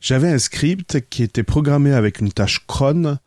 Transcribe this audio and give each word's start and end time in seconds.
J'avais 0.00 0.28
un 0.28 0.38
script 0.38 1.08
qui 1.10 1.22
était 1.22 1.42
programmé 1.42 1.92
avec 1.92 2.20
une 2.20 2.32
tâche 2.32 2.64
cron, 2.66 3.18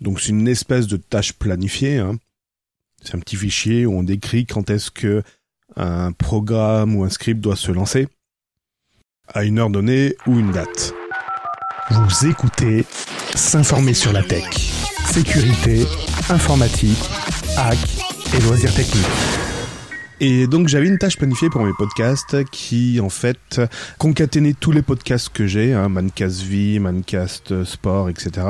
donc 0.00 0.20
c'est 0.20 0.30
une 0.30 0.48
espèce 0.48 0.86
de 0.86 0.96
tâche 0.96 1.32
planifiée. 1.34 1.98
Hein. 1.98 2.16
C'est 3.02 3.14
un 3.14 3.20
petit 3.20 3.36
fichier 3.36 3.86
où 3.86 3.94
on 3.94 4.02
décrit 4.02 4.46
quand 4.46 4.70
est-ce 4.70 4.90
que 4.90 5.22
un 5.76 6.12
programme 6.12 6.96
ou 6.96 7.04
un 7.04 7.10
script 7.10 7.40
doit 7.40 7.56
se 7.56 7.70
lancer, 7.70 8.08
à 9.28 9.44
une 9.44 9.58
heure 9.58 9.70
donnée 9.70 10.16
ou 10.26 10.38
une 10.38 10.50
date. 10.50 10.92
Vous 11.90 12.26
écoutez 12.26 12.84
S'informer 13.34 13.94
sur 13.94 14.12
la 14.12 14.22
tech. 14.22 14.44
Sécurité, 15.06 15.86
informatique, 16.28 16.98
hack 17.56 17.78
et 18.34 18.40
loisirs 18.40 18.74
techniques. 18.74 19.49
Et 20.22 20.46
donc 20.46 20.68
j'avais 20.68 20.86
une 20.86 20.98
tâche 20.98 21.16
planifiée 21.16 21.48
pour 21.48 21.62
mes 21.62 21.72
podcasts 21.72 22.44
qui 22.50 23.00
en 23.00 23.08
fait 23.08 23.62
concaténait 23.96 24.52
tous 24.52 24.70
les 24.70 24.82
podcasts 24.82 25.30
que 25.30 25.46
j'ai, 25.46 25.72
hein, 25.72 25.88
Mancast 25.88 26.42
Vie, 26.42 26.78
Mancast 26.78 27.64
Sport, 27.64 28.10
etc. 28.10 28.46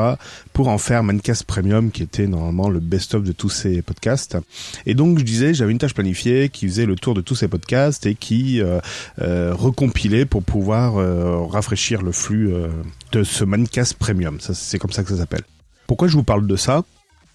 pour 0.52 0.66
en 0.66 0.78
faire 0.78 1.05
Mancast 1.05 1.45
Premium 1.45 1.92
qui 1.92 2.02
était 2.02 2.27
normalement 2.27 2.69
le 2.69 2.80
best-of 2.80 3.23
de 3.23 3.30
tous 3.30 3.51
ces 3.51 3.83
podcasts. 3.83 4.37
Et 4.84 4.95
donc 4.95 5.20
je 5.20 5.25
disais 5.25 5.55
j'avais 5.55 5.70
une 5.70 5.78
tâche 5.78 5.95
planifiée 5.95 6.48
qui 6.48 6.66
faisait 6.66 6.87
le 6.87 6.97
tour 6.97 7.14
de 7.14 7.20
tous 7.20 7.37
ces 7.37 7.47
podcasts 7.47 8.05
et 8.05 8.16
qui 8.16 8.61
euh, 8.61 8.80
euh, 9.20 9.55
recompilait 9.55 10.25
pour 10.25 10.42
pouvoir 10.42 10.97
euh, 10.97 11.39
rafraîchir 11.47 12.02
le 12.02 12.11
flux 12.11 12.52
euh, 12.52 12.66
de 13.12 13.23
ce 13.23 13.45
Mancast 13.45 13.95
Premium. 13.95 14.41
Ça, 14.41 14.55
c'est 14.55 14.80
comme 14.80 14.91
ça 14.91 15.05
que 15.05 15.11
ça 15.11 15.19
s'appelle. 15.19 15.45
Pourquoi 15.87 16.09
je 16.09 16.14
vous 16.14 16.25
parle 16.25 16.48
de 16.48 16.56
ça? 16.56 16.83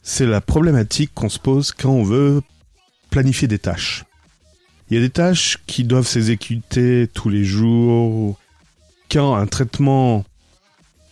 C'est 0.04 0.26
la 0.26 0.41
problématique 0.41 1.12
qu'on 1.13 1.29
se 1.29 1.40
pose 1.40 1.71
quand 1.71 1.90
on 1.90 2.04
veut 2.04 2.41
planifier 3.12 3.48
des 3.48 3.59
tâches. 3.59 4.04
Il 4.89 4.95
y 4.95 4.98
a 4.98 5.02
des 5.02 5.09
tâches 5.09 5.57
qui 5.66 5.84
doivent 5.84 6.07
s'exécuter 6.07 7.09
tous 7.13 7.30
les 7.30 7.43
jours, 7.43 8.38
quand 9.12 9.35
un 9.35 9.48
traitement 9.48 10.23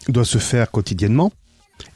doit 0.08 0.26
se 0.26 0.38
faire 0.38 0.70
quotidiennement. 0.70 1.32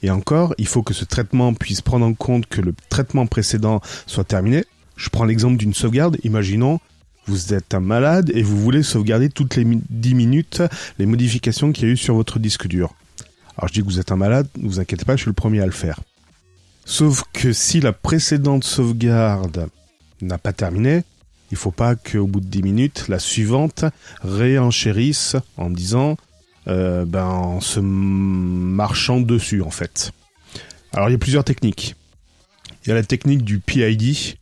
Et 0.02 0.10
encore, 0.10 0.54
il 0.58 0.66
faut 0.66 0.82
que 0.82 0.94
ce 0.94 1.04
traitement 1.04 1.54
puisse 1.54 1.80
prendre 1.80 2.04
en 2.04 2.14
compte 2.14 2.46
que 2.46 2.60
le 2.60 2.74
traitement 2.88 3.26
précédent 3.26 3.80
soit 4.06 4.24
terminé. 4.24 4.64
Je 4.96 5.08
prends 5.08 5.24
l'exemple 5.24 5.56
d'une 5.56 5.74
sauvegarde. 5.74 6.18
Imaginons, 6.24 6.80
vous 7.26 7.54
êtes 7.54 7.74
un 7.74 7.80
malade 7.80 8.32
et 8.34 8.42
vous 8.42 8.58
voulez 8.58 8.82
sauvegarder 8.82 9.28
toutes 9.28 9.54
les 9.56 9.64
10 9.64 10.14
minutes 10.14 10.62
les 10.98 11.06
modifications 11.06 11.72
qu'il 11.72 11.86
y 11.86 11.90
a 11.90 11.92
eu 11.92 11.96
sur 11.96 12.14
votre 12.14 12.38
disque 12.38 12.66
dur. 12.66 12.94
Alors 13.56 13.68
je 13.68 13.74
dis 13.74 13.80
que 13.80 13.86
vous 13.86 14.00
êtes 14.00 14.12
un 14.12 14.16
malade, 14.16 14.48
ne 14.56 14.68
vous 14.68 14.80
inquiétez 14.80 15.04
pas, 15.04 15.16
je 15.16 15.22
suis 15.22 15.30
le 15.30 15.34
premier 15.34 15.60
à 15.60 15.66
le 15.66 15.72
faire. 15.72 16.00
Sauf 16.84 17.24
que 17.32 17.52
si 17.52 17.80
la 17.80 17.92
précédente 17.92 18.64
sauvegarde 18.64 19.68
n'a 20.22 20.38
pas 20.38 20.52
terminé, 20.52 21.04
il 21.50 21.56
faut 21.56 21.70
pas 21.70 21.96
qu'au 21.96 22.26
bout 22.26 22.40
de 22.40 22.46
10 22.46 22.62
minutes, 22.62 23.04
la 23.08 23.18
suivante 23.18 23.84
réenchérisse 24.22 25.36
en 25.56 25.70
disant, 25.70 26.16
euh, 26.66 27.04
ben, 27.04 27.24
en 27.24 27.60
se 27.60 27.80
marchant 27.80 29.20
dessus, 29.20 29.62
en 29.62 29.70
fait. 29.70 30.12
Alors, 30.92 31.08
il 31.08 31.12
y 31.12 31.14
a 31.14 31.18
plusieurs 31.18 31.44
techniques. 31.44 31.94
Il 32.84 32.90
y 32.90 32.92
a 32.92 32.94
la 32.94 33.02
technique 33.02 33.44
du 33.44 33.58
PID, 33.58 34.36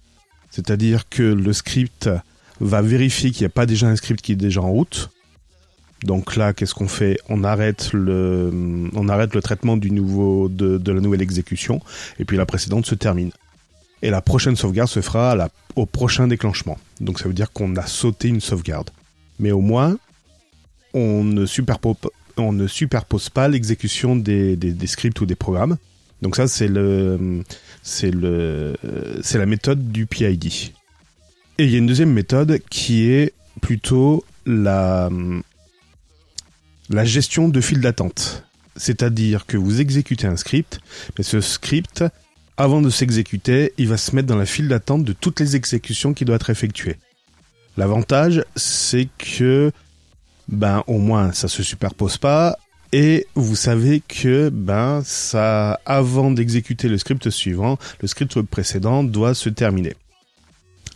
c'est-à-dire 0.50 1.08
que 1.08 1.22
le 1.22 1.52
script 1.52 2.10
va 2.60 2.82
vérifier 2.82 3.30
qu'il 3.30 3.42
n'y 3.42 3.46
a 3.46 3.50
pas 3.50 3.66
déjà 3.66 3.86
un 3.86 3.96
script 3.96 4.20
qui 4.20 4.32
est 4.32 4.36
déjà 4.36 4.60
en 4.60 4.70
route. 4.70 5.10
Donc 6.02 6.36
là, 6.36 6.52
qu'est-ce 6.52 6.74
qu'on 6.74 6.88
fait? 6.88 7.18
On 7.28 7.44
arrête 7.44 7.90
le, 7.92 8.90
traitement 9.42 9.76
du 9.76 9.90
nouveau, 9.90 10.48
de 10.48 10.92
la 10.92 11.00
nouvelle 11.00 11.22
exécution, 11.22 11.80
et 12.18 12.24
puis 12.24 12.36
la 12.36 12.46
précédente 12.46 12.86
se 12.86 12.94
termine. 12.94 13.30
Et 14.06 14.10
la 14.10 14.20
prochaine 14.20 14.54
sauvegarde 14.54 14.88
se 14.88 15.00
fera 15.00 15.48
au 15.74 15.84
prochain 15.84 16.28
déclenchement. 16.28 16.78
Donc 17.00 17.18
ça 17.18 17.26
veut 17.26 17.34
dire 17.34 17.50
qu'on 17.50 17.74
a 17.74 17.86
sauté 17.86 18.28
une 18.28 18.40
sauvegarde. 18.40 18.90
Mais 19.40 19.50
au 19.50 19.60
moins, 19.60 19.98
on 20.94 21.24
ne 21.24 21.44
superpose, 21.44 23.30
pas 23.30 23.48
l'exécution 23.48 24.14
des 24.14 24.86
scripts 24.86 25.20
ou 25.20 25.26
des 25.26 25.34
programmes. 25.34 25.76
Donc 26.22 26.36
ça, 26.36 26.46
c'est 26.46 26.68
le, 26.68 27.42
c'est 27.82 28.12
le, 28.12 28.76
c'est 29.24 29.38
la 29.38 29.46
méthode 29.46 29.90
du 29.90 30.06
PID. 30.06 30.46
Et 31.58 31.64
il 31.64 31.70
y 31.70 31.74
a 31.74 31.78
une 31.78 31.88
deuxième 31.88 32.12
méthode 32.12 32.60
qui 32.70 33.10
est 33.10 33.32
plutôt 33.60 34.24
la, 34.46 35.10
la 36.90 37.04
gestion 37.04 37.48
de 37.48 37.60
fil 37.60 37.80
d'attente. 37.80 38.44
C'est-à-dire 38.76 39.46
que 39.46 39.56
vous 39.56 39.80
exécutez 39.80 40.28
un 40.28 40.36
script, 40.36 40.78
mais 41.18 41.24
ce 41.24 41.40
script, 41.40 42.04
avant 42.56 42.80
de 42.80 42.90
s'exécuter, 42.90 43.72
il 43.78 43.88
va 43.88 43.96
se 43.96 44.14
mettre 44.14 44.28
dans 44.28 44.36
la 44.36 44.46
file 44.46 44.68
d'attente 44.68 45.04
de 45.04 45.12
toutes 45.12 45.40
les 45.40 45.56
exécutions 45.56 46.14
qui 46.14 46.24
doivent 46.24 46.36
être 46.36 46.50
effectuées. 46.50 46.96
L'avantage, 47.76 48.44
c'est 48.56 49.08
que, 49.18 49.70
ben, 50.48 50.82
au 50.86 50.98
moins, 50.98 51.32
ça 51.32 51.48
se 51.48 51.62
superpose 51.62 52.16
pas, 52.16 52.56
et 52.92 53.26
vous 53.34 53.56
savez 53.56 54.00
que, 54.00 54.48
ben, 54.48 55.02
ça, 55.04 55.80
avant 55.84 56.30
d'exécuter 56.30 56.88
le 56.88 56.96
script 56.96 57.28
suivant, 57.28 57.78
le 58.00 58.08
script 58.08 58.40
précédent 58.42 59.04
doit 59.04 59.34
se 59.34 59.50
terminer. 59.50 59.94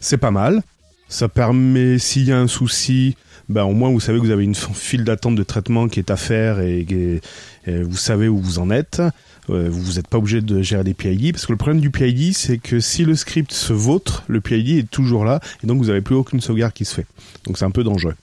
C'est 0.01 0.17
pas 0.17 0.31
mal. 0.31 0.63
Ça 1.11 1.29
permet, 1.29 1.99
s'il 1.99 2.29
y 2.29 2.33
a 2.33 2.39
un 2.39 2.47
souci, 2.47 3.17
ben, 3.49 3.65
au 3.65 3.73
moins, 3.73 3.91
vous 3.91 3.99
savez 3.99 4.21
que 4.21 4.25
vous 4.25 4.31
avez 4.31 4.45
une 4.45 4.55
file 4.55 5.03
d'attente 5.03 5.35
de 5.35 5.43
traitement 5.43 5.89
qui 5.89 5.99
est 5.99 6.11
à 6.11 6.17
faire 6.17 6.61
et, 6.61 7.21
vous 7.67 7.97
savez 7.97 8.29
où 8.29 8.39
vous 8.39 8.61
en 8.61 8.71
êtes. 8.71 9.03
Euh, 9.51 9.69
vous 9.69 9.95
n'êtes 9.95 10.07
pas 10.07 10.19
obligé 10.19 10.41
de 10.41 10.63
gérer 10.63 10.85
des 10.85 10.95
PID 10.95 11.33
parce 11.33 11.47
que 11.47 11.53
le 11.53 11.59
problème 11.59 11.81
du 11.81 11.91
PID, 11.91 12.33
c'est 12.33 12.59
que 12.59 12.79
si 12.79 13.05
le 13.05 13.17
script 13.17 13.53
se 13.53 13.73
vautre, 13.73 14.23
le 14.29 14.41
PID 14.41 14.79
est 14.79 14.91
toujours 14.91 15.25
là 15.25 15.41
et 15.65 15.67
donc 15.67 15.79
vous 15.79 15.89
n'avez 15.89 16.01
plus 16.01 16.15
aucune 16.15 16.41
sauvegarde 16.41 16.73
qui 16.73 16.85
se 16.85 16.95
fait. 16.95 17.07
Donc 17.45 17.59
c'est 17.59 17.65
un 17.65 17.73
peu 17.73 17.83
dangereux. 17.83 18.15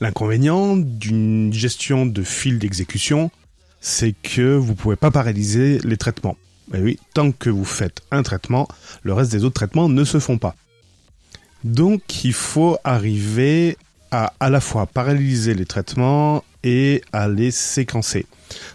L'inconvénient 0.00 0.76
d'une 0.76 1.52
gestion 1.52 2.06
de 2.06 2.22
fil 2.22 2.58
d'exécution, 2.58 3.30
c'est 3.82 4.14
que 4.22 4.56
vous 4.56 4.74
pouvez 4.74 4.96
pas 4.96 5.10
paralyser 5.10 5.80
les 5.84 5.98
traitements. 5.98 6.38
Et 6.72 6.80
oui, 6.80 6.98
tant 7.12 7.30
que 7.30 7.50
vous 7.50 7.66
faites 7.66 8.00
un 8.10 8.22
traitement, 8.22 8.68
le 9.02 9.12
reste 9.12 9.32
des 9.32 9.44
autres 9.44 9.54
traitements 9.54 9.90
ne 9.90 10.04
se 10.04 10.18
font 10.18 10.38
pas. 10.38 10.56
Donc 11.64 12.24
il 12.24 12.32
faut 12.32 12.78
arriver 12.84 13.76
à 14.10 14.32
à 14.40 14.50
la 14.50 14.60
fois 14.60 14.86
paralyser 14.86 15.54
les 15.54 15.64
traitements 15.64 16.44
et 16.62 17.02
à 17.12 17.28
les 17.28 17.50
séquencer. 17.50 18.26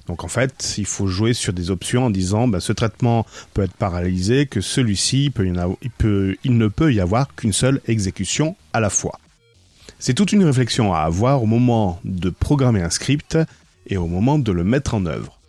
Donc 0.07 0.23
en 0.23 0.27
fait, 0.27 0.75
il 0.77 0.85
faut 0.85 1.07
jouer 1.07 1.33
sur 1.33 1.53
des 1.53 1.69
options 1.69 2.05
en 2.05 2.09
disant 2.09 2.47
bah, 2.47 2.59
ce 2.59 2.73
traitement 2.73 3.25
peut 3.53 3.63
être 3.63 3.75
paralysé, 3.75 4.47
que 4.47 4.61
celui-ci 4.61 5.29
peut, 5.29 6.35
il 6.43 6.57
ne 6.57 6.67
peut 6.67 6.93
y 6.93 6.99
avoir 6.99 7.33
qu'une 7.35 7.53
seule 7.53 7.81
exécution 7.87 8.55
à 8.73 8.79
la 8.79 8.89
fois. 8.89 9.19
C'est 9.99 10.13
toute 10.13 10.31
une 10.31 10.43
réflexion 10.43 10.93
à 10.93 10.99
avoir 10.99 11.43
au 11.43 11.45
moment 11.45 11.99
de 12.03 12.29
programmer 12.29 12.81
un 12.81 12.89
script 12.89 13.37
et 13.87 13.97
au 13.97 14.07
moment 14.07 14.37
de 14.37 14.51
le 14.51 14.63
mettre 14.63 14.95
en 14.95 15.05
œuvre. 15.05 15.39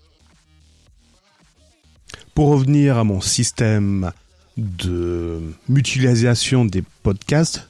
Pour 2.34 2.48
revenir 2.48 2.98
à 2.98 3.04
mon 3.04 3.21
système 3.21 4.12
de 4.58 5.41
mutualisation 5.69 6.64
des 6.64 6.82
podcasts, 7.02 7.69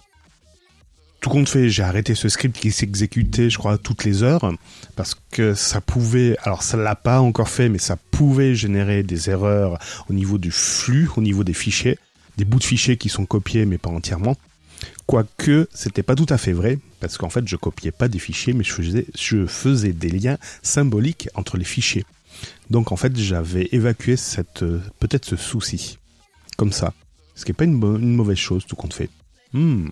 tout 1.20 1.30
compte 1.30 1.48
fait, 1.48 1.68
j'ai 1.68 1.82
arrêté 1.82 2.14
ce 2.14 2.28
script 2.28 2.56
qui 2.58 2.70
s'exécutait, 2.70 3.50
je 3.50 3.58
crois, 3.58 3.76
toutes 3.76 4.04
les 4.04 4.22
heures, 4.22 4.52
parce 4.94 5.16
que 5.30 5.54
ça 5.54 5.80
pouvait, 5.80 6.36
alors 6.42 6.62
ça 6.62 6.76
l'a 6.76 6.94
pas 6.94 7.20
encore 7.20 7.48
fait, 7.48 7.68
mais 7.68 7.78
ça 7.78 7.96
pouvait 7.96 8.54
générer 8.54 9.02
des 9.02 9.28
erreurs 9.28 9.78
au 10.08 10.12
niveau 10.12 10.38
du 10.38 10.50
flux, 10.52 11.08
au 11.16 11.20
niveau 11.20 11.42
des 11.42 11.54
fichiers, 11.54 11.98
des 12.36 12.44
bouts 12.44 12.60
de 12.60 12.64
fichiers 12.64 12.96
qui 12.96 13.08
sont 13.08 13.26
copiés, 13.26 13.66
mais 13.66 13.78
pas 13.78 13.90
entièrement. 13.90 14.36
Quoique, 15.06 15.68
c'était 15.74 16.04
pas 16.04 16.14
tout 16.14 16.26
à 16.28 16.38
fait 16.38 16.52
vrai, 16.52 16.78
parce 17.00 17.18
qu'en 17.18 17.30
fait, 17.30 17.46
je 17.48 17.56
copiais 17.56 17.90
pas 17.90 18.06
des 18.06 18.20
fichiers, 18.20 18.52
mais 18.52 18.62
je 18.62 18.72
faisais, 18.72 19.06
je 19.18 19.46
faisais 19.46 19.92
des 19.92 20.10
liens 20.10 20.38
symboliques 20.62 21.28
entre 21.34 21.56
les 21.56 21.64
fichiers. 21.64 22.04
Donc, 22.70 22.92
en 22.92 22.96
fait, 22.96 23.16
j'avais 23.16 23.68
évacué 23.72 24.16
cette, 24.16 24.64
peut-être 25.00 25.24
ce 25.24 25.36
souci. 25.36 25.98
Comme 26.58 26.72
ça. 26.72 26.92
Ce 27.34 27.44
qui 27.44 27.52
est 27.52 27.54
pas 27.54 27.64
une, 27.64 27.80
une 27.82 28.14
mauvaise 28.14 28.36
chose, 28.36 28.66
tout 28.66 28.76
compte 28.76 28.92
fait. 28.92 29.08
Hmm. 29.54 29.88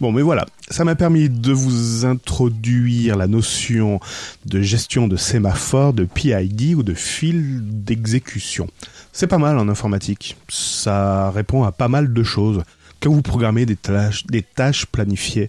Bon, 0.00 0.12
mais 0.12 0.22
voilà, 0.22 0.44
ça 0.68 0.84
m'a 0.84 0.94
permis 0.94 1.30
de 1.30 1.52
vous 1.52 2.04
introduire 2.04 3.16
la 3.16 3.26
notion 3.26 3.98
de 4.44 4.60
gestion 4.60 5.08
de 5.08 5.16
sémaphore, 5.16 5.94
de 5.94 6.04
PID 6.04 6.74
ou 6.74 6.82
de 6.82 6.92
fil 6.92 7.60
d'exécution. 7.62 8.68
C'est 9.12 9.26
pas 9.26 9.38
mal 9.38 9.58
en 9.58 9.70
informatique. 9.70 10.36
Ça 10.48 11.30
répond 11.30 11.64
à 11.64 11.72
pas 11.72 11.88
mal 11.88 12.12
de 12.12 12.22
choses. 12.22 12.62
Quand 13.00 13.10
vous 13.10 13.22
programmez 13.22 13.64
des 13.64 13.76
tâches, 13.76 14.26
des 14.26 14.42
tâches 14.42 14.84
planifiées, 14.84 15.48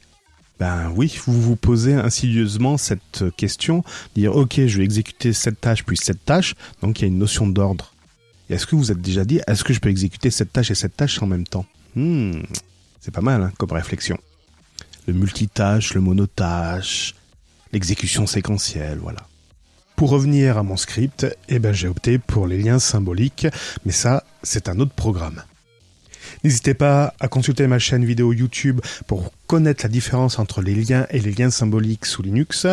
ben 0.60 0.94
oui, 0.96 1.18
vous 1.26 1.42
vous 1.42 1.56
posez 1.58 1.94
insidieusement 1.96 2.78
cette 2.78 3.26
question, 3.36 3.84
dire 4.16 4.36
ok, 4.36 4.62
je 4.66 4.78
vais 4.78 4.86
exécuter 4.86 5.34
cette 5.34 5.60
tâche 5.60 5.84
puis 5.84 5.98
cette 5.98 6.24
tâche, 6.24 6.56
donc 6.82 7.00
il 7.00 7.02
y 7.04 7.06
a 7.06 7.08
une 7.10 7.20
notion 7.20 7.48
d'ordre. 7.48 7.94
Est-ce 8.50 8.66
que 8.66 8.76
vous 8.76 8.92
êtes 8.92 9.02
déjà 9.02 9.26
dit, 9.26 9.42
est-ce 9.48 9.64
que 9.64 9.74
je 9.74 9.80
peux 9.80 9.90
exécuter 9.90 10.32
cette 10.32 10.54
tâche 10.54 10.72
et 10.72 10.76
cette 10.76 10.96
tâche 10.96 11.22
en 11.22 11.28
même 11.28 11.46
temps? 11.46 11.66
Hmm, 11.96 12.42
C'est 13.02 13.14
pas 13.14 13.22
mal 13.22 13.42
hein, 13.42 13.52
comme 13.58 13.72
réflexion 13.72 14.18
le 15.08 15.14
multitâche, 15.14 15.94
le 15.94 16.02
monotâche, 16.02 17.16
l'exécution 17.72 18.28
séquentielle, 18.28 19.00
voilà. 19.02 19.26
Pour 19.96 20.12
revenir 20.12 20.58
à 20.58 20.64
mon 20.64 20.78
script, 20.78 21.26
eh 21.50 21.58
ben 21.58 21.74
j'ai 21.74 21.88
opté 21.88 22.20
pour 22.20 22.46
les 22.46 22.62
liens 22.62 22.78
symboliques, 22.78 23.48
mais 23.86 23.92
ça, 23.92 24.24
c'est 24.44 24.70
un 24.70 24.80
autre 24.80 24.94
programme. 24.94 25.42
N'hésitez 26.44 26.76
pas 26.76 27.16
à 27.20 27.28
consulter 27.30 27.66
ma 27.66 27.80
chaîne 27.80 28.06
vidéo 28.06 28.32
YouTube 28.32 28.82
pour 29.08 29.32
connaître 29.48 29.84
la 29.84 29.90
différence 29.90 30.38
entre 30.38 30.62
les 30.62 30.76
liens 30.76 31.08
et 31.10 31.20
les 31.20 31.32
liens 31.32 31.50
symboliques 31.50 32.06
sous 32.06 32.22
Linux. 32.22 32.68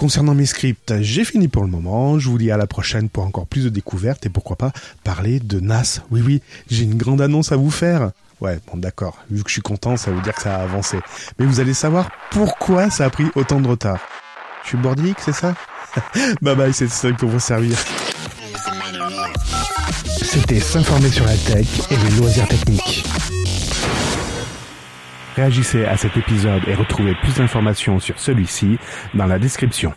Concernant 0.00 0.34
mes 0.34 0.46
scripts, 0.46 0.94
j'ai 1.02 1.26
fini 1.26 1.48
pour 1.48 1.62
le 1.62 1.68
moment. 1.68 2.18
Je 2.18 2.30
vous 2.30 2.38
dis 2.38 2.50
à 2.50 2.56
la 2.56 2.66
prochaine 2.66 3.10
pour 3.10 3.22
encore 3.22 3.46
plus 3.46 3.64
de 3.64 3.68
découvertes 3.68 4.24
et 4.24 4.30
pourquoi 4.30 4.56
pas 4.56 4.72
parler 5.04 5.40
de 5.40 5.60
NAS. 5.60 6.00
Oui, 6.10 6.22
oui, 6.24 6.40
j'ai 6.70 6.84
une 6.84 6.96
grande 6.96 7.20
annonce 7.20 7.52
à 7.52 7.56
vous 7.56 7.70
faire. 7.70 8.12
Ouais, 8.40 8.58
bon 8.66 8.78
d'accord, 8.78 9.18
vu 9.30 9.42
que 9.42 9.50
je 9.50 9.52
suis 9.52 9.60
content, 9.60 9.98
ça 9.98 10.10
veut 10.10 10.22
dire 10.22 10.34
que 10.34 10.40
ça 10.40 10.56
a 10.56 10.62
avancé. 10.62 10.98
Mais 11.38 11.44
vous 11.44 11.60
allez 11.60 11.74
savoir 11.74 12.08
pourquoi 12.30 12.88
ça 12.88 13.04
a 13.04 13.10
pris 13.10 13.26
autant 13.34 13.60
de 13.60 13.68
retard. 13.68 13.98
Je 14.62 14.68
suis 14.68 14.78
bordique, 14.78 15.18
c'est 15.20 15.34
ça? 15.34 15.54
Bye 16.40 16.56
bye, 16.56 16.72
c'est 16.72 16.88
ça 16.88 17.12
pour 17.12 17.28
vous 17.28 17.38
servir. 17.38 17.76
C'était 20.22 20.60
s'informer 20.60 21.10
sur 21.10 21.26
la 21.26 21.36
tech 21.36 21.66
et 21.90 21.96
les 21.96 22.16
loisirs 22.16 22.48
techniques. 22.48 23.04
Réagissez 25.40 25.86
à 25.86 25.96
cet 25.96 26.18
épisode 26.18 26.60
et 26.68 26.74
retrouvez 26.74 27.14
plus 27.14 27.36
d'informations 27.36 27.98
sur 27.98 28.18
celui-ci 28.18 28.76
dans 29.14 29.24
la 29.24 29.38
description. 29.38 29.94